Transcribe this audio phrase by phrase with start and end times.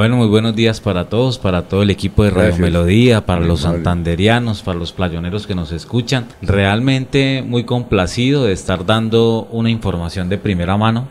[0.00, 3.60] Bueno, muy buenos días para todos, para todo el equipo de Radio Melodía, para los
[3.60, 6.24] santanderianos, para los playoneros que nos escuchan.
[6.40, 11.06] Realmente muy complacido de estar dando una información de primera mano.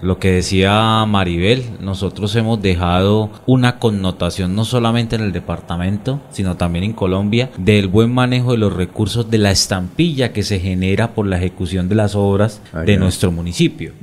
[0.00, 6.56] Lo que decía Maribel, nosotros hemos dejado una connotación no solamente en el departamento, sino
[6.56, 11.12] también en Colombia, del buen manejo de los recursos de la estampilla que se genera
[11.12, 13.94] por la ejecución de las obras ah, de nuestro municipio.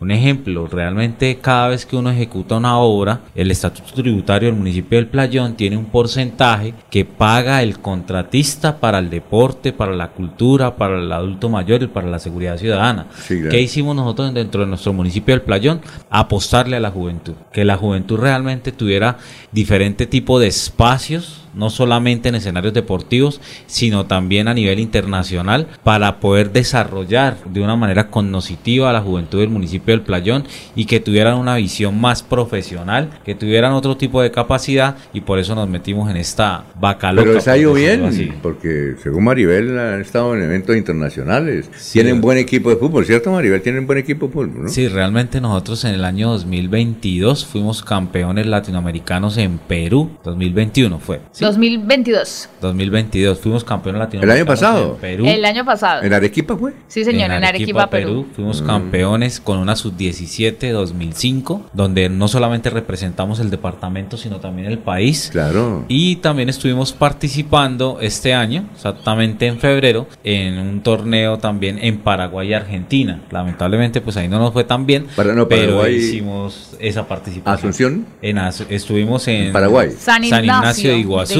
[0.00, 4.98] Un ejemplo, realmente cada vez que uno ejecuta una obra, el Estatuto tributario del municipio
[4.98, 10.76] del Playón tiene un porcentaje que paga el contratista para el deporte, para la cultura,
[10.76, 13.06] para el adulto mayor y para la seguridad ciudadana.
[13.26, 15.80] ¿Qué hicimos nosotros dentro de nuestro municipio del Playón?
[16.10, 19.18] Apostarle a la juventud, que la juventud realmente tuviera
[19.52, 26.20] diferente tipo de espacios no solamente en escenarios deportivos, sino también a nivel internacional, para
[26.20, 30.44] poder desarrollar de una manera cognoscitiva a la juventud del municipio del Playón
[30.74, 35.38] y que tuvieran una visión más profesional, que tuvieran otro tipo de capacidad y por
[35.38, 37.24] eso nos metimos en esta vaca loca.
[37.24, 42.38] Pero les ha ido bien, porque según Maribel han estado en eventos internacionales, tienen buen
[42.38, 43.60] equipo de fútbol, ¿cierto Maribel?
[43.62, 44.68] Tienen buen equipo de fútbol, ¿no?
[44.68, 51.20] Sí, realmente nosotros en el año 2022 fuimos campeones latinoamericanos en Perú, 2021 fue.
[51.42, 52.48] 2022.
[52.60, 53.38] 2022.
[53.40, 54.34] Fuimos campeones latinoamericanos.
[54.34, 54.94] ¿El año pasado?
[54.94, 55.24] En Perú.
[55.26, 56.02] El año pasado.
[56.02, 56.72] ¿En Arequipa fue?
[56.88, 58.26] Sí, señor, en, Arequipa, Perú.
[58.34, 58.66] Fuimos mm.
[58.66, 65.28] campeones con una sub-17 2005, donde no solamente representamos el departamento, sino también el país.
[65.32, 65.84] Claro.
[65.88, 72.48] Y también estuvimos participando este año, exactamente en febrero, en un torneo también en Paraguay
[72.50, 73.20] y Argentina.
[73.30, 77.70] Lamentablemente, pues ahí no nos fue tan bien, pero hicimos esa participación.
[77.70, 78.06] ¿Asunción?
[78.22, 79.90] En estuvimos en, Paraguay.
[79.98, 81.31] San Ignacio, de Iguazú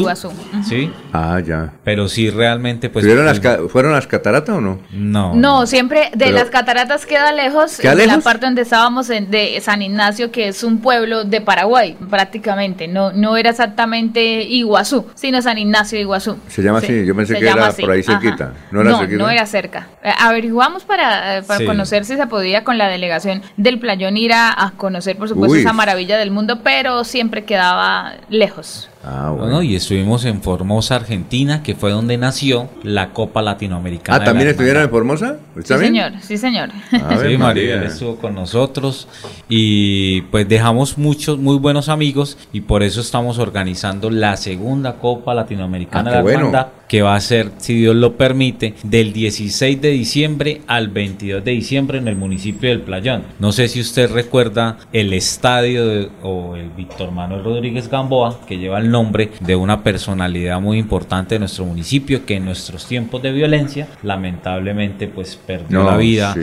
[0.68, 0.90] Sí.
[1.12, 1.72] Ah, ya.
[1.84, 3.04] Pero sí, realmente, pues.
[3.04, 3.40] Las
[3.70, 4.80] ¿Fueron las cataratas o no?
[4.90, 5.34] No.
[5.34, 7.78] No, siempre de las cataratas queda lejos.
[7.78, 11.96] de la parte donde estábamos en, de San Ignacio, que es un pueblo de Paraguay,
[12.10, 12.88] prácticamente.
[12.88, 16.38] No, no era exactamente Iguazú, sino San Ignacio de Iguazú.
[16.48, 18.52] Se llama así, yo pensé que era por ahí cerquita.
[18.70, 19.88] No era no, No era cerca.
[20.02, 24.32] Eh, averiguamos para, eh, para conocer si se podía con la delegación del Playón ir
[24.32, 28.88] a, conocer, por supuesto, esa maravilla del mundo, pero siempre quedaba lejos.
[29.04, 29.62] Ah, bueno.
[29.62, 34.18] y estuvimos en Formosa, Argentina, que fue donde nació la Copa Latinoamericana.
[34.18, 35.38] Ah, ¿también estuvieron en Formosa?
[35.56, 36.70] sí, señor, sí, señor.
[36.90, 39.08] sí, María estuvo con nosotros
[39.48, 45.34] y pues dejamos muchos muy buenos amigos y por eso estamos organizando la segunda Copa
[45.34, 49.80] Latinoamericana ah, de la bueno que va a ser, si Dios lo permite, del 16
[49.80, 53.22] de diciembre al 22 de diciembre en el municipio del Playón.
[53.38, 58.78] No sé si usted recuerda el estadio o el Víctor Manuel Rodríguez Gamboa, que lleva
[58.78, 63.32] el nombre de una personalidad muy importante de nuestro municipio, que en nuestros tiempos de
[63.32, 66.34] violencia, lamentablemente, pues perdió la vida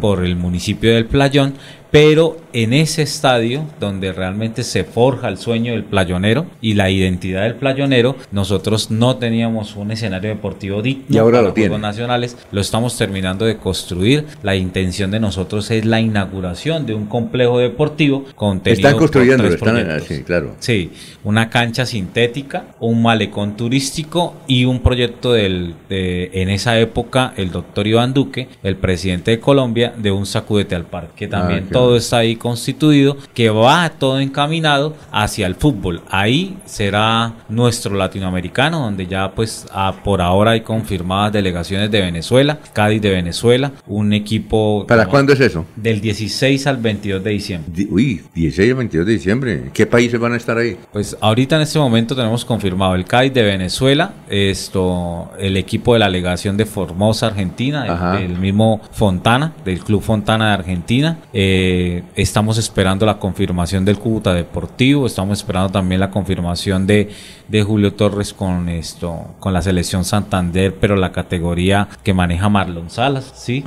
[0.00, 1.52] por el municipio del Playón
[1.90, 7.42] pero en ese estadio donde realmente se forja el sueño del playonero y la identidad
[7.42, 12.60] del playonero, nosotros no teníamos un escenario deportivo digno y ahora lo los nacionales, lo
[12.60, 14.26] estamos terminando de construir.
[14.42, 20.00] La intención de nosotros es la inauguración de un complejo deportivo contenido Están construyendo, están,
[20.02, 20.54] sí, claro.
[20.58, 20.90] Sí,
[21.24, 27.50] una cancha sintética, un malecón turístico y un proyecto del de, en esa época el
[27.50, 31.72] doctor Iván Duque, el presidente de Colombia, de un sacudete al parque, que también ah,
[31.78, 36.02] todo está ahí constituido, que va todo encaminado hacia el fútbol.
[36.10, 39.66] Ahí será nuestro latinoamericano, donde ya pues
[40.04, 44.84] por ahora hay confirmadas delegaciones de Venezuela, Cádiz de Venezuela, un equipo...
[44.86, 45.66] ¿Para cuándo es eso?
[45.76, 47.86] Del 16 al 22 de diciembre.
[47.90, 49.62] uy, 16 al 22 de diciembre.
[49.72, 50.76] ¿Qué países van a estar ahí?
[50.92, 56.00] Pues ahorita en este momento tenemos confirmado el Cádiz de Venezuela, esto, el equipo de
[56.00, 62.02] la delegación de Formosa, Argentina, el, mismo Fontana, del Club Fontana de Argentina, eh, eh,
[62.16, 67.10] estamos esperando la confirmación del Cúcuta Deportivo, estamos esperando también la confirmación de,
[67.46, 72.88] de Julio Torres con esto, con la selección Santander, pero la categoría que maneja Marlon
[72.88, 73.62] Salas, ¿sí?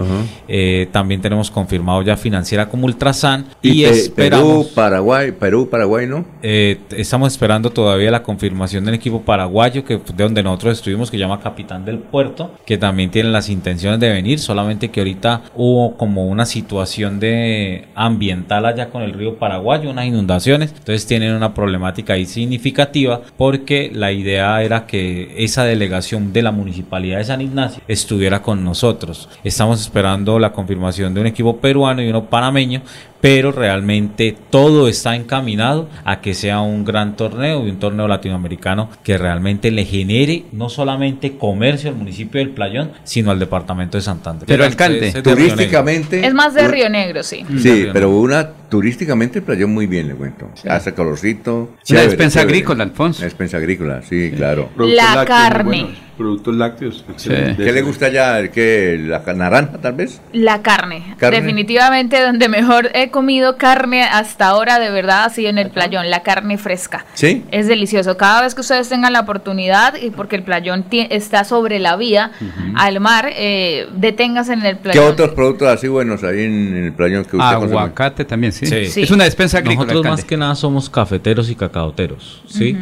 [0.47, 6.25] Eh, también tenemos confirmado ya financiera como Ultrasan y, esperamos, Perú, Paraguay, Perú, Paraguay, ¿no?
[6.41, 11.19] Eh, estamos esperando todavía la confirmación del equipo paraguayo que de donde nosotros estuvimos que
[11.19, 15.97] llama Capitán del Puerto, que también tiene las intenciones de venir, solamente que ahorita hubo
[15.97, 21.53] como una situación de ambiental allá con el río Paraguay, unas inundaciones, entonces tienen una
[21.53, 27.41] problemática ahí significativa porque la idea era que esa delegación de la municipalidad de San
[27.41, 29.29] Ignacio estuviera con nosotros.
[29.43, 32.81] Estamos esperando la confirmación de un equipo peruano y uno panameño,
[33.21, 38.89] pero realmente todo está encaminado a que sea un gran torneo y un torneo latinoamericano
[39.03, 44.01] que realmente le genere no solamente comercio al municipio del Playón, sino al departamento de
[44.01, 44.47] Santander.
[44.47, 46.25] Pero alcalde, turísticamente...
[46.25, 47.45] Es más de Río Negro, sí.
[47.59, 50.49] Sí, pero una turísticamente el playón muy bien, le cuento.
[50.67, 51.75] Hace colorcito.
[51.89, 53.19] La despensa agrícola, Alfonso.
[53.19, 54.69] La despensa agrícola, sí, claro.
[54.77, 55.89] La carne
[56.21, 57.03] productos lácteos.
[57.23, 58.47] ¿Qué le gusta ya?
[58.49, 60.21] ¿Qué, ¿La naranja tal vez?
[60.33, 61.15] La carne.
[61.19, 66.09] Definitivamente donde mejor he comido carne hasta ahora de verdad ha sido en el playón,
[66.09, 67.05] la carne fresca.
[67.15, 67.43] Sí.
[67.51, 68.17] Es delicioso.
[68.17, 72.31] Cada vez que ustedes tengan la oportunidad, y porque el playón está sobre la vía
[72.75, 75.03] al mar, eh, deténgase en el playón.
[75.03, 78.65] ¿Qué otros productos así buenos hay en, el playón que usted Aguacate también, sí.
[78.65, 79.93] Es una despensa agrícola.
[79.93, 82.77] Nosotros más que nada somos cafeteros y cacaoteros, ¿sí?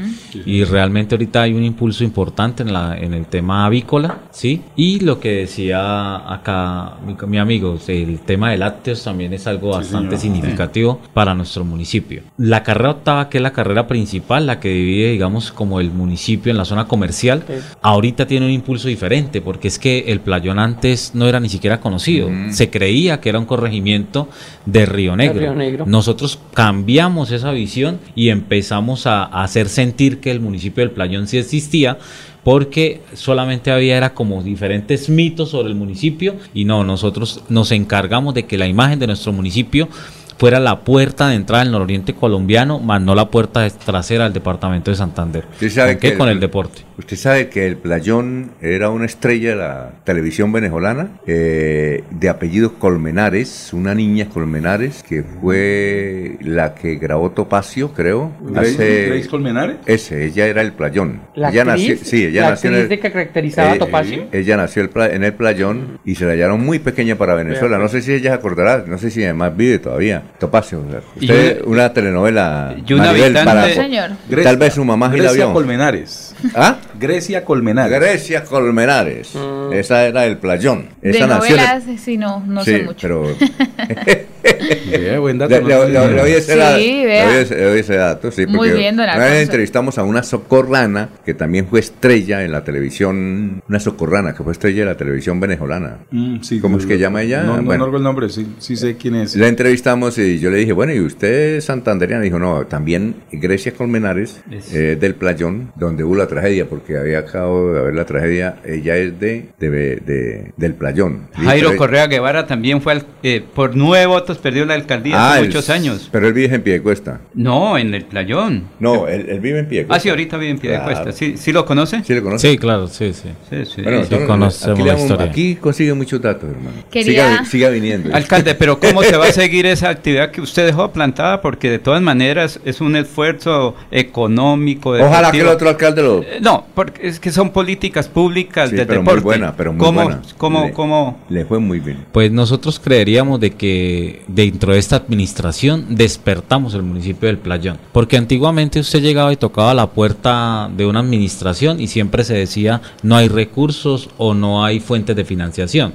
[0.46, 4.62] Y realmente ahorita hay un impulso importante en, la, en el tema avícola, ¿sí?
[4.76, 6.98] Y lo que decía acá
[7.28, 12.24] mi, amigo, el tema de lácteos también es algo bastante significativo para nuestro municipio.
[12.38, 16.52] La carrera octava, que es la carrera principal, la que divide, digamos, como el municipio
[16.52, 17.44] en la zona comercial,
[17.82, 21.80] ahorita tiene un impulso diferente, porque es que el playón antes no era ni siquiera
[21.80, 22.30] conocido.
[22.52, 24.30] Se creía que era un corregimiento
[24.66, 25.86] de Río Negro.
[25.86, 31.38] Nosotros cambiamos esa visión y empezamos a hacer sentir que el municipio del playón sí
[31.38, 31.98] existía
[32.44, 38.34] porque solamente había era como diferentes mitos sobre el municipio y no, nosotros nos encargamos
[38.34, 39.90] de que la imagen de nuestro municipio
[40.38, 44.90] fuera la puerta de entrada del nororiente colombiano, más no la puerta trasera del departamento
[44.90, 45.46] de Santander.
[45.52, 46.89] ¿Usted sabe que con el, deporte?
[47.00, 52.74] Usted sabe que el Playón era una estrella de la televisión venezolana, eh, de apellido
[52.74, 58.34] Colmenares, una niña Colmenares, que fue la que grabó Topacio, creo.
[58.42, 59.78] ¿Grace, Colmenares?
[59.86, 61.22] Ese, ella era el Playón.
[61.36, 64.28] ¿La ella nació, sí, ella nació en el, que caracterizaba eh, Topacio?
[64.34, 67.78] Ella nació en el Playón y se la hallaron muy pequeña para Venezuela.
[67.78, 70.22] No sé si ella se acordará, no sé si además vive todavía.
[70.38, 70.84] Topacio.
[71.16, 72.76] Usted, una telenovela.
[72.86, 74.10] Y una Maribel, señor.
[74.44, 75.54] tal vez su mamá Grecia la vio.
[75.54, 76.36] Colmenares.
[76.56, 76.78] ¿Ah?
[77.00, 78.00] Grecia Colmenares.
[78.00, 79.34] Grecia Colmenares.
[79.36, 79.74] Mm.
[79.74, 80.90] Esa era el playón.
[81.02, 83.00] Esa de novelas, sí, no, no sé mucho.
[83.02, 83.24] Pero...
[85.20, 85.60] buen dato.
[85.60, 86.80] Le, oí ese dato.
[86.80, 87.32] Sí, vea.
[87.32, 88.46] Le ese dato, sí.
[88.46, 92.64] Muy bien, don Una vez entrevistamos a una socorrana que también fue estrella en la
[92.64, 95.98] televisión, una socorrana que fue estrella de la televisión venezolana.
[96.12, 97.44] Mm, sí, ¿Cómo es que llama ella?
[97.44, 99.36] No, bueno, no el nombre, sí, sí sé quién es.
[99.36, 102.24] La entrevistamos y yo le dije, bueno, ¿y usted es santanderiana?
[102.24, 104.42] Dijo, no, también Grecia Colmenares,
[104.74, 108.98] eh, del Playón, donde hubo la tragedia, porque había acabado de haber la tragedia, ella
[108.98, 111.28] es de, de, del Playón.
[111.34, 115.70] Jairo Correa Guevara también fue eh, por nueve votos perdió la alcaldía hace ah, muchos
[115.70, 116.10] años.
[116.12, 117.22] Pero él vive en Piedecuesta.
[117.34, 118.70] No, en el Playón.
[118.80, 119.96] No, él, vive en Piedecuesta.
[119.96, 121.12] Ah, sí, ahorita vive en Piedecuesta.
[121.12, 122.04] ¿Sí, ¿Sí lo conoce?
[122.04, 122.50] Sí, lo conoce.
[122.50, 123.30] Sí, claro, sí, sí.
[123.50, 123.82] Sí, sí.
[123.82, 125.26] Bueno, sí, conocemos aquí, la historia.
[125.26, 126.84] aquí consigue muchos datos, hermano.
[126.90, 127.44] Quería...
[127.46, 128.16] Siga, viniendo.
[128.16, 131.42] Alcalde, pero ¿cómo se va a seguir esa actividad que usted dejó plantada?
[131.42, 134.92] Porque de todas maneras es un esfuerzo económico.
[134.92, 136.22] Ojalá que el otro alcalde lo...
[136.22, 139.20] Eh, no, porque es que son políticas públicas del pero deporte.
[139.20, 140.22] Muy buena, pero muy ¿Cómo, buena.
[140.38, 141.20] ¿Cómo, le, cómo?
[141.28, 142.06] Le fue muy bien.
[142.14, 147.80] Pues nosotros creeríamos de que dentro de esta administración despertamos el municipio del Playón.
[147.92, 152.82] Porque antiguamente usted llegaba y tocaba la puerta de una administración y siempre se decía
[153.04, 155.92] no hay recursos o no hay fuentes de financiación.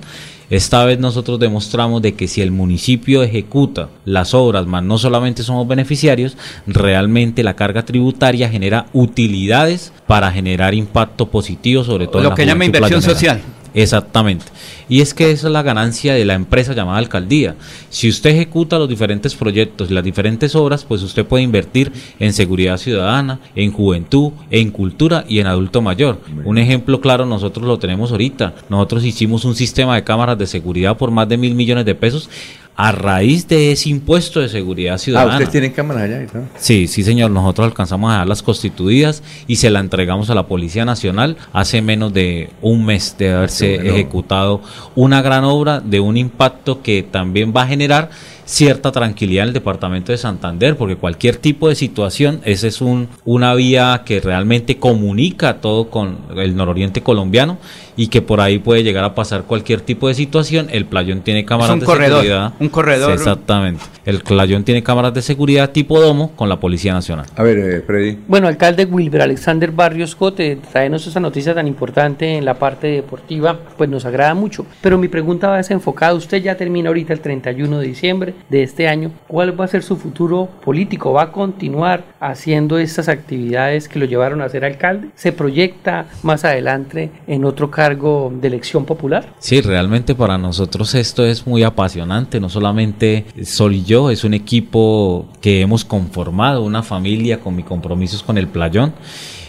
[0.50, 5.42] Esta vez nosotros demostramos de que si el municipio ejecuta las obras, más no solamente
[5.42, 6.36] somos beneficiarios,
[6.66, 12.36] realmente la carga tributaria genera utilidades para generar impacto positivo sobre todo lo en la
[12.36, 13.40] que llama inversión social.
[13.74, 14.46] Exactamente.
[14.88, 17.56] Y es que esa es la ganancia de la empresa llamada alcaldía.
[17.90, 22.32] Si usted ejecuta los diferentes proyectos y las diferentes obras, pues usted puede invertir en
[22.32, 26.20] seguridad ciudadana, en juventud, en cultura y en adulto mayor.
[26.44, 28.54] Un ejemplo claro nosotros lo tenemos ahorita.
[28.68, 32.30] Nosotros hicimos un sistema de cámaras de seguridad por más de mil millones de pesos
[32.76, 35.32] a raíz de ese impuesto de seguridad ciudadana.
[35.32, 36.26] Ah, ¿ustedes tienen cámaras allá y
[36.56, 37.30] Sí, sí, señor.
[37.30, 42.12] Nosotros alcanzamos a las constituidas y se la entregamos a la Policía Nacional hace menos
[42.12, 44.60] de un mes de haberse ejecutado
[44.96, 48.10] una gran obra de un impacto que también va a generar
[48.44, 53.08] cierta tranquilidad en el departamento de Santander, porque cualquier tipo de situación, esa es un,
[53.24, 57.58] una vía que realmente comunica todo con el nororiente colombiano
[57.96, 60.68] y que por ahí puede llegar a pasar cualquier tipo de situación.
[60.70, 62.52] El playón tiene cámaras de seguridad.
[62.58, 63.12] Un corredor.
[63.12, 63.82] exactamente.
[64.04, 67.26] El playón tiene cámaras de seguridad tipo domo con la Policía Nacional.
[67.36, 68.18] A ver, eh, Freddy.
[68.28, 73.58] Bueno, alcalde Wilber Alexander Barrios Cote, traernos esta noticia tan importante en la parte deportiva,
[73.76, 74.66] pues nos agrada mucho.
[74.82, 78.34] Pero mi pregunta va a ser enfocada, usted ya termina ahorita el 31 de diciembre
[78.50, 81.12] de este año, ¿cuál va a ser su futuro político?
[81.12, 85.08] ¿Va a continuar haciendo estas actividades que lo llevaron a ser alcalde?
[85.14, 87.83] ¿Se proyecta más adelante en otro caso?
[87.84, 89.34] Cargo de elección popular?
[89.40, 94.32] Sí, realmente para nosotros esto es muy apasionante, no solamente Sol y yo, es un
[94.32, 98.94] equipo que hemos conformado, una familia con mis compromisos con el playón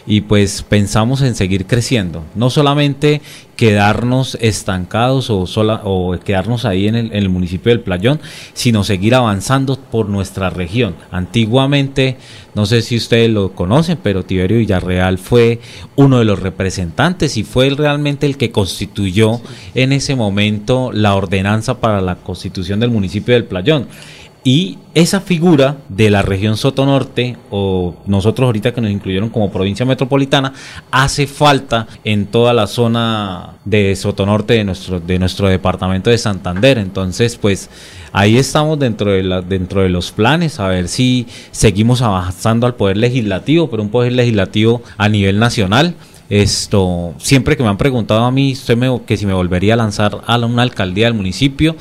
[0.08, 3.22] y pues pensamos en seguir creciendo, no solamente
[3.56, 8.20] quedarnos estancados o, sola, o quedarnos ahí en el, municipio del Playón,
[8.54, 10.96] sino seguir avanzando por nuestra región.
[11.12, 12.18] Antiguamente,
[12.54, 15.60] no sé si ustedes lo conocen, pero Tiberio Villarreal fue
[15.96, 19.42] uno de los representantes y fue realmente el que constituyó
[19.74, 23.88] en ese momento la ordenanza para la constitución del municipio del Playón.
[24.48, 29.88] Y esa figura de la región Sotonorte, o nosotros ahorita que nos incluyeron como provincia
[29.88, 30.54] metropolitana,
[30.92, 36.78] hace falta en toda la zona de Sotonorte de nuestro, de nuestro departamento de Santander.
[36.78, 37.72] Entonces, pues
[38.14, 42.76] ahí estamos dentro de, la, dentro de los planes, a ver si seguimos avanzando al
[42.76, 45.96] poder legislativo, pero un poder legislativo a nivel nacional.
[46.30, 48.56] Esto, siempre que me han preguntado a mí
[49.06, 51.76] que si me volvería a lanzar a una alcaldía del municipio,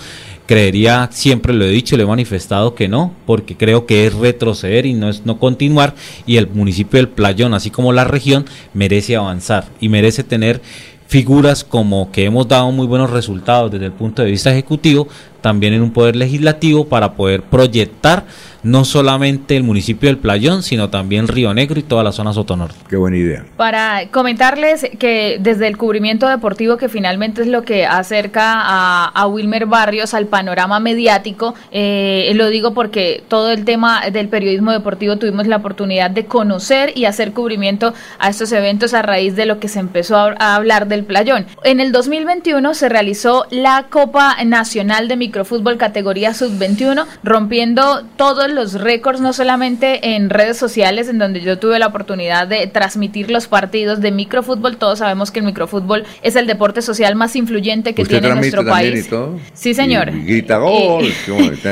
[0.47, 4.87] creería, siempre lo he dicho, le he manifestado que no, porque creo que es retroceder
[4.87, 5.95] y no es no continuar
[6.27, 10.61] y el municipio del Playón, así como la región, merece avanzar y merece tener
[11.07, 15.09] figuras como que hemos dado muy buenos resultados desde el punto de vista ejecutivo,
[15.45, 18.25] también en un poder legislativo para poder proyectar
[18.65, 22.77] no solamente el municipio del Playón, sino también Río Negro y toda la zona sotonorte.
[22.89, 23.45] Qué buena idea.
[23.59, 29.67] Para comentarles que desde el cubrimiento deportivo, que finalmente es lo que acerca a, Wilmer
[29.67, 35.47] Barrios al panorama mediático, eh, lo digo porque todo el tema del periodismo deportivo tuvimos
[35.47, 39.69] la oportunidad de conocer y hacer cubrimiento a estos eventos a raíz de lo que
[39.69, 41.47] se empezó a, a hablar del Playón.
[41.65, 48.75] En el 2021 se realizó la Copa Nacional de Microfútbol categoría sub-21, rompiendo todos los
[48.75, 53.49] récords, no solamente en redes sociales, en donde yo tuve la oportunidad de transmitir los
[53.49, 54.77] partidos de microfútbol.
[54.77, 59.11] Todos sabemos que el microfútbol es el deporte social más influyente que tiene nuestro país.
[59.55, 60.13] Sí, señor.
[60.13, 61.13] grita gol.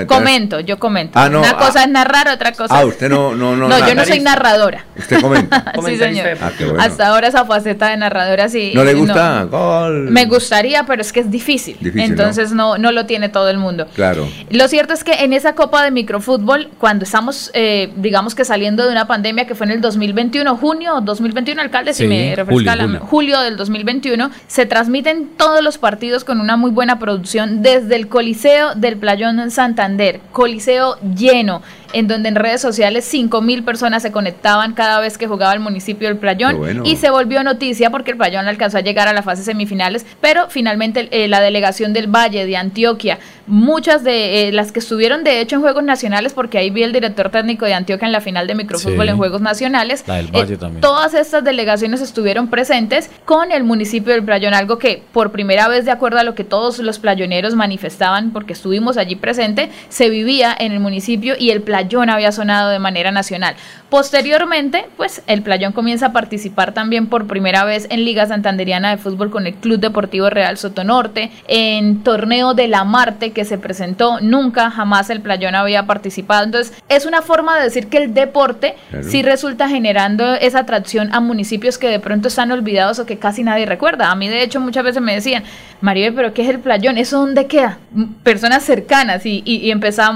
[0.09, 1.21] comento, yo comento.
[1.21, 1.85] Ah, Una cosa ah.
[1.85, 2.77] es narrar, otra cosa.
[2.77, 3.69] Ah, usted no, no, no.
[3.69, 4.87] No, yo no soy narradora.
[4.99, 5.73] Usted comenta.
[5.87, 6.37] sí, señor.
[6.41, 6.51] Ah,
[6.81, 8.73] Hasta ahora esa faceta de narradora sí.
[8.75, 9.45] ¿No le gusta?
[9.45, 10.11] Gol.
[10.11, 11.77] Me gustaría, pero es que es difícil.
[11.95, 12.77] Entonces ¿no?
[12.79, 13.87] no, lo tiene todo el mundo.
[13.95, 14.29] Claro.
[14.51, 18.85] Lo cierto es que en esa Copa de Microfútbol cuando estamos, eh, digamos que saliendo
[18.85, 23.01] de una pandemia que fue en el 2021, junio 2021, alcalde, si me refresca julio,
[23.01, 28.09] julio del 2021, se transmiten todos los partidos con una muy buena producción desde el
[28.09, 34.13] Coliseo del Playón Santander, Coliseo lleno en donde en redes sociales 5 mil personas se
[34.13, 38.17] conectaban cada vez que jugaba el municipio del Playón y se volvió noticia porque el
[38.17, 42.47] Playón alcanzó a llegar a la fase semifinales, pero finalmente eh, la delegación del Valle
[42.47, 46.71] de Antioquia, muchas de eh, las que estuvieron de hecho en Juegos Nacionales, porque ahí
[46.71, 50.59] vi el director técnico de Antioquia en la final de microfútbol en Juegos Nacionales, eh,
[50.81, 55.85] todas estas delegaciones estuvieron presentes con el municipio del Playón, algo que por primera vez
[55.85, 60.57] de acuerdo a lo que todos los playoneros manifestaban, porque estuvimos allí presente, se vivía
[60.59, 63.57] en el municipio y el Playón Playón había sonado de manera nacional.
[63.89, 68.97] Posteriormente, pues el Playón comienza a participar también por primera vez en Liga Santanderiana de
[68.97, 74.21] Fútbol con el Club Deportivo Real Sotonorte, en Torneo de la Marte que se presentó,
[74.21, 76.45] nunca jamás el Playón había participado.
[76.45, 81.21] Entonces, es una forma de decir que el deporte sí resulta generando esa atracción a
[81.21, 84.11] municipios que de pronto están olvidados o que casi nadie recuerda.
[84.11, 85.43] A mí, de hecho, muchas veces me decían,
[85.81, 86.97] Maribel, ¿pero qué es el Playón?
[86.97, 87.79] ¿Eso dónde queda?
[88.23, 89.73] Personas cercanas y, y,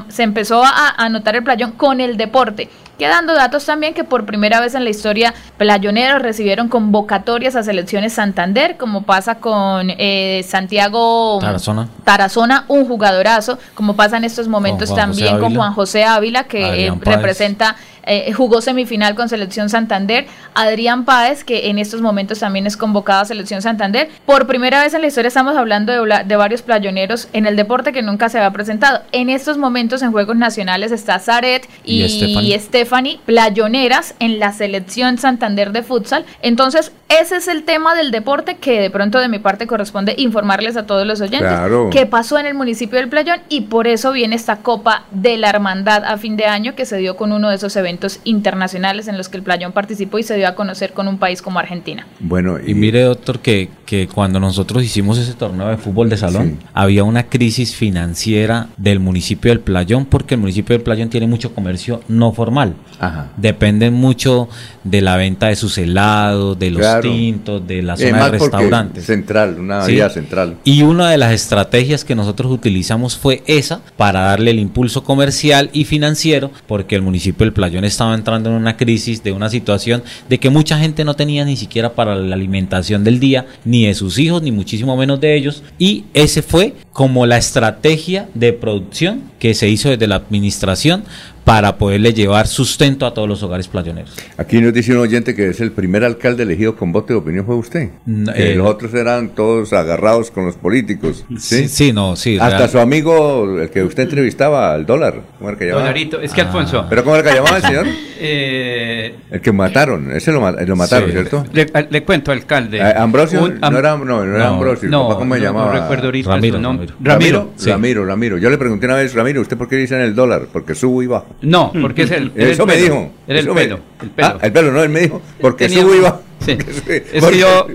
[0.09, 2.69] se empezó a, a notar el Playón con el deporte.
[2.99, 8.15] Quedando datos también que por primera vez en la historia playoneros recibieron convocatorias a selecciones
[8.15, 11.88] Santander, como pasa con eh, Santiago Tarazona.
[12.05, 17.76] Tarazona, un jugadorazo, como pasa en estos momentos también con Juan José Ávila, que representa
[18.09, 20.26] eh, jugó semifinal con Selección Santander.
[20.55, 24.09] Adrián Páez, que en estos momentos también es convocado a Selección Santander.
[24.25, 27.93] Por primera vez en la historia estamos hablando de, de varios playoneros en el deporte
[27.93, 29.03] que nunca se había presentado.
[29.11, 32.53] En estos momentos en Juegos Nacionales está Zaret y, y
[32.87, 36.25] Stephanie, playoneras en la Selección Santander de futsal.
[36.40, 40.76] Entonces, ese es el tema del deporte que de pronto de mi parte corresponde informarles
[40.76, 41.50] a todos los oyentes
[41.90, 45.50] qué pasó en el municipio del Playón y por eso viene esta Copa de la
[45.50, 49.16] Hermandad a fin de año que se dio con uno de esos eventos internacionales en
[49.19, 52.07] los que el Playón participó y se dio a conocer con un país como Argentina.
[52.21, 56.59] Bueno, y, mire doctor que, que cuando nosotros hicimos ese torneo de fútbol de salón,
[56.75, 61.55] había una crisis financiera del municipio del Playón porque el municipio del Playón tiene mucho
[61.55, 62.75] comercio no formal.
[62.99, 63.28] Ajá.
[63.37, 64.49] Dependen mucho
[64.87, 69.05] de la venta de sus helados, de los tintos, de la zona de restaurantes.
[69.05, 70.57] Central, una vía central.
[70.64, 75.71] Y una de las estrategias que nosotros utilizamos fue esa para darle el impulso comercial
[75.73, 80.02] y financiero porque el municipio del Playón estaba entrando en una crisis, de una situación
[80.28, 83.95] de que mucha gente no tenía ni siquiera para la alimentación del día, ni de
[83.95, 85.62] sus hijos, ni muchísimo menos de ellos.
[85.78, 91.05] Y ese fue como la estrategia de producción que se hizo desde la administración
[91.45, 94.11] para poderle llevar sustento a todos los hogares playoneros.
[94.37, 97.47] Aquí nos dice un oyente que es el primer alcalde elegido con voto de opinión
[97.47, 97.91] fue usted.
[98.35, 101.25] Eh, los otros eran todos agarrados con los políticos.
[101.38, 102.38] Sí, sí, no, sí.
[102.41, 105.21] Hasta su amigo, el que usted entrevistaba, el dólar.
[105.38, 105.83] ¿Cómo era que llamaba?
[105.83, 106.45] Dolarito, es que ah.
[106.47, 106.87] Alfonso.
[106.88, 107.87] ¿Pero cómo era que llamaba el señor?
[108.19, 111.45] Eh, el que mataron, ese lo, mataron, ¿cierto?
[111.53, 112.79] Le, cuento, alcalde.
[112.79, 115.67] Eh, Ambrosio, no, era, no, era Ambrosio, no, ¿cómo me llamaba?
[115.67, 116.59] No recuerdo ahorita Ramiro,
[117.00, 117.52] Ramiro.
[117.59, 120.14] Ramiro, Ramiro, Ramiro, Yo le pregunté una vez, Ramiro, ¿usted por qué dice en el
[120.14, 120.49] dólar?
[120.52, 121.35] Porque subo y bajo.
[121.43, 122.33] No, porque es el.
[122.35, 123.12] Eso me dijo.
[123.26, 124.28] Era el pelo, el pelo.
[124.28, 126.23] Ah, el pelo, no, él me dijo, porque subo y bajo.
[126.45, 126.57] Sí.
[126.87, 127.66] Es que yo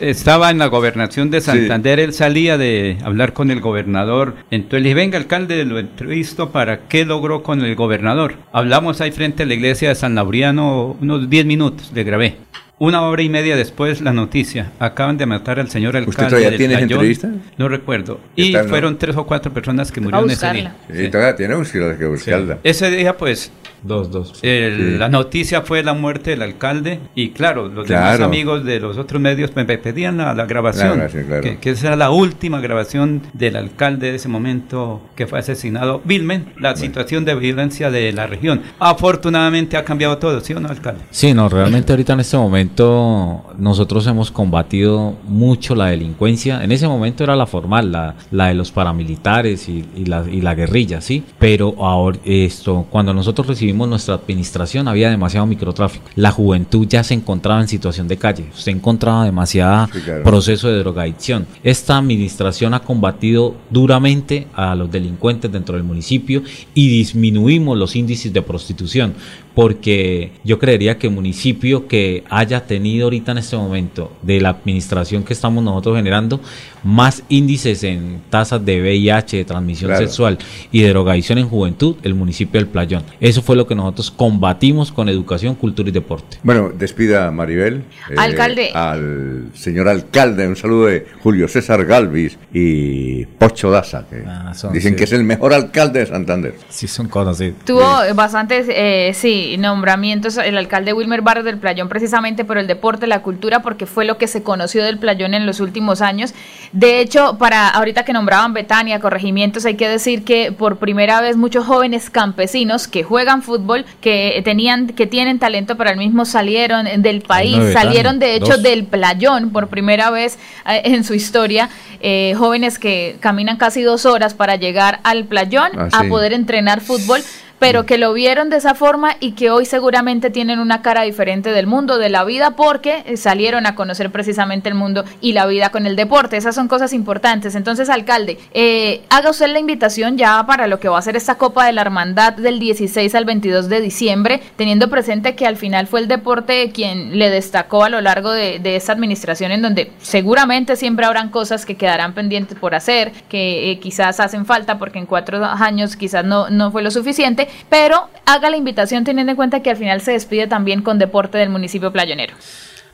[0.00, 4.88] estaba en la gobernación de Santander, él salía de hablar con el gobernador, entonces le
[4.90, 8.34] dije, venga alcalde, lo entrevisto para qué logró con el gobernador.
[8.52, 12.36] Hablamos ahí frente a la iglesia de San Laureano unos 10 minutos, le grabé.
[12.78, 14.72] Una hora y media después, la noticia.
[14.78, 16.08] Acaban de matar al señor alcalde.
[16.08, 17.28] ¿Usted todavía tiene entrevista?
[17.58, 18.20] No recuerdo.
[18.36, 20.76] Y fueron tres o cuatro personas que murieron ese día.
[20.90, 21.56] Sí, todavía tiene
[21.98, 22.58] que buscarla.
[22.64, 24.40] Ese día, pues, Dos, dos.
[24.42, 29.20] La noticia fue la muerte del alcalde y claro, los demás amigos de los otros
[29.20, 31.02] medios me pedían la, grabación,
[31.42, 36.00] que, que, esa era la última grabación del alcalde de ese momento que fue asesinado
[36.04, 38.62] vilmente, la situación de violencia de la región.
[38.78, 41.00] Afortunadamente ha cambiado todo, ¿sí o no, alcalde?
[41.10, 46.62] Sí, no, realmente ahorita en este momento nosotros hemos combatido mucho la delincuencia.
[46.62, 50.40] En ese momento era la formal, la, la de los paramilitares y, y, la, y
[50.40, 51.24] la guerrilla, ¿sí?
[51.38, 56.04] Pero ahora esto, cuando nosotros recibimos nuestra administración había demasiado microtráfico.
[56.14, 59.88] La juventud ya se encontraba en situación de calle, se encontraba demasiado
[60.24, 61.46] proceso de drogadicción.
[61.62, 66.42] Esta administración ha combatido duramente a los delincuentes dentro del municipio
[66.74, 69.14] y disminuimos los índices de prostitución
[69.54, 75.24] porque yo creería que municipio que haya tenido ahorita en este momento de la administración
[75.24, 76.40] que estamos nosotros generando
[76.82, 80.38] más índices en tasas de VIH, de transmisión sexual
[80.72, 83.02] y de drogadicción en juventud, el municipio del Playón.
[83.20, 86.38] Eso fue lo que nosotros combatimos con educación, cultura y deporte.
[86.42, 87.84] Bueno, despida Maribel.
[88.10, 88.70] Eh, alcalde.
[88.72, 94.96] Al señor alcalde, un saludo de Julio César Galvis y Pocho Daza, que ah, dicen
[94.96, 96.54] que es el mejor alcalde de Santander.
[96.68, 97.56] Sí, son conocidos.
[97.64, 103.06] Tuvo bastantes, eh, sí, nombramientos, el alcalde Wilmer Barros del Playón precisamente por el deporte,
[103.06, 106.34] la cultura, porque fue lo que se conoció del Playón en los últimos años.
[106.72, 111.36] De hecho, para ahorita que nombraban Betania, corregimientos, hay que decir que por primera vez
[111.36, 116.86] muchos jóvenes campesinos que juegan fútbol, que tenían, que tienen talento para el mismo, salieron
[117.02, 120.38] del país, salieron de hecho del Playón por primera vez
[120.68, 121.68] eh, en su historia,
[122.00, 126.80] eh, jóvenes que caminan casi dos horas para llegar al Playón ah, a poder entrenar
[126.80, 127.20] fútbol
[127.60, 131.52] pero que lo vieron de esa forma y que hoy seguramente tienen una cara diferente
[131.52, 135.46] del mundo, de la vida, porque eh, salieron a conocer precisamente el mundo y la
[135.46, 136.38] vida con el deporte.
[136.38, 137.54] Esas son cosas importantes.
[137.54, 141.36] Entonces, alcalde, eh, haga usted la invitación ya para lo que va a ser esta
[141.36, 145.86] Copa de la Hermandad del 16 al 22 de diciembre, teniendo presente que al final
[145.86, 149.92] fue el deporte quien le destacó a lo largo de, de esta administración, en donde
[150.00, 154.98] seguramente siempre habrán cosas que quedarán pendientes por hacer, que eh, quizás hacen falta porque
[154.98, 159.36] en cuatro años quizás no, no fue lo suficiente, pero haga la invitación teniendo en
[159.36, 162.34] cuenta que al final se despide también con deporte del municipio playonero.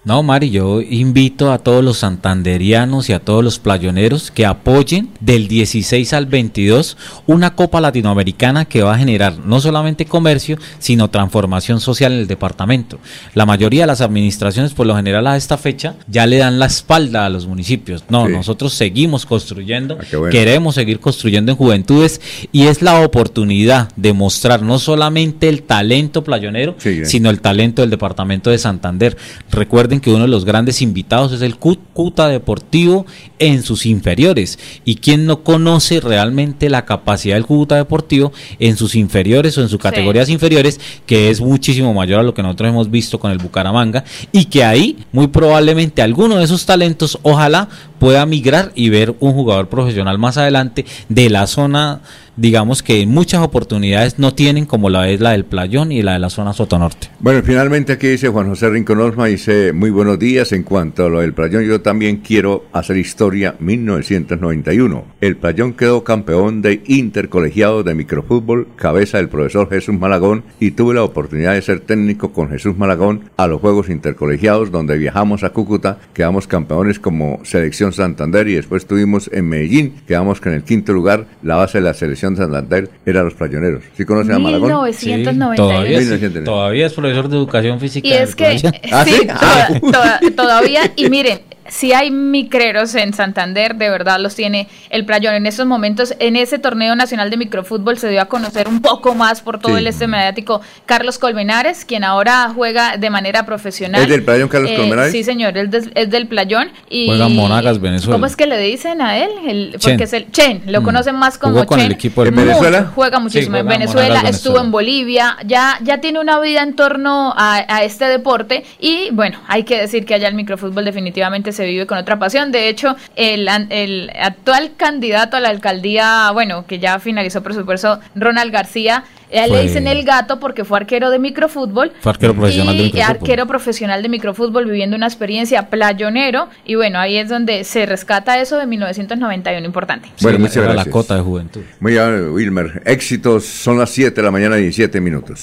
[0.06, 5.08] No, Mari, yo invito a todos los santanderianos y a todos los playoneros que apoyen
[5.18, 11.10] del 16 al 22 una Copa Latinoamericana que va a generar no solamente comercio, sino
[11.10, 13.00] transformación social en el departamento.
[13.34, 16.66] La mayoría de las administraciones, por lo general, a esta fecha ya le dan la
[16.66, 18.04] espalda a los municipios.
[18.08, 22.20] No, nosotros seguimos construyendo, ah, queremos seguir construyendo en juventudes
[22.52, 27.90] y es la oportunidad de mostrar no solamente el talento playonero, sino el talento del
[27.90, 29.16] departamento de Santander.
[29.50, 33.06] Recuerden que uno de los grandes invitados es el Cuta Deportivo
[33.38, 34.58] en sus inferiores.
[34.84, 39.68] ¿Y quién no conoce realmente la capacidad del Cuta Deportivo en sus inferiores o en
[39.68, 43.38] sus categorías inferiores, que es muchísimo mayor a lo que nosotros hemos visto con el
[43.38, 44.04] Bucaramanga?
[44.32, 47.68] Y que ahí, muy probablemente, alguno de esos talentos, ojalá
[48.06, 52.02] pueda migrar y ver un jugador profesional más adelante de la zona
[52.36, 56.18] digamos que muchas oportunidades no tienen como la es la del Playón y la de
[56.18, 57.08] la zona Sotonorte.
[57.18, 61.08] Bueno, finalmente aquí dice Juan José Rincón Osma, dice muy buenos días en cuanto a
[61.08, 65.04] lo del Playón, yo también quiero hacer historia 1991.
[65.20, 70.94] El Playón quedó campeón de intercolegiado de microfútbol, cabeza del profesor Jesús Malagón y tuve
[70.94, 75.50] la oportunidad de ser técnico con Jesús Malagón a los Juegos Intercolegiados donde viajamos a
[75.50, 80.92] Cúcuta, quedamos campeones como selección Santander y después estuvimos en Medellín, quedamos con el quinto
[80.92, 83.82] lugar, la base de la selección de Santander era los playoneros.
[83.96, 84.68] ¿Sí conocen a Malagón?
[84.68, 86.44] 1991.
[86.44, 88.08] todavía, es profesor de educación física.
[88.08, 88.46] Y es que,
[88.92, 90.20] ¿Ah, sí, ah.
[90.36, 95.34] todavía, y miren, si hay micreros en Santander, de verdad los tiene el Playón.
[95.34, 99.14] En estos momentos, en ese torneo nacional de microfútbol se dio a conocer un poco
[99.14, 104.02] más por todo el este mediático Carlos Colmenares, quien ahora juega de manera profesional.
[104.02, 105.12] ¿Es del Playón Carlos eh, Colmenares?
[105.12, 106.68] Sí, señor, es, del Playón.
[106.88, 108.14] Y, juega Monagas, Venezuela.
[108.14, 109.30] ¿Cómo es que le dicen a él?
[109.46, 110.84] El, porque es el Chen, lo mm.
[110.84, 111.80] conocen más como Chen.
[111.80, 112.92] el equipo ¿En Venezuela?
[112.94, 117.64] juega muchísimo en Venezuela, estuvo en Bolivia, ya, ya tiene una vida en torno a,
[117.68, 121.86] a este deporte y bueno, hay que decir que allá el microfútbol definitivamente se vive
[121.86, 122.52] con otra pasión.
[122.52, 128.00] De hecho, el, el actual candidato a la alcaldía, bueno, que ya finalizó por supuesto,
[128.14, 131.92] Ronald García, él le dicen el gato porque fue arquero de microfútbol.
[132.00, 133.16] Fue arquero profesional de microfútbol.
[133.16, 136.48] arquero profesional de microfútbol viviendo una experiencia playonero.
[136.64, 140.08] Y bueno, ahí es donde se rescata eso de 1991, importante.
[140.20, 140.86] Bueno, muchas gracias.
[140.86, 141.62] la cota de juventud.
[141.80, 142.82] Muy bien, Wilmer.
[142.84, 145.40] Éxitos, son las 7 de la mañana, 17 minutos.